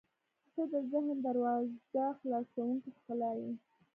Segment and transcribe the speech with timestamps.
[0.53, 3.51] •ته د ذهن دروازه خلاصوونکې ښکلا یې.